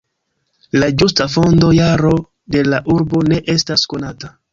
[0.83, 2.13] La ĝusta fondo-jaro
[2.55, 4.33] de la urbo ne estas konata.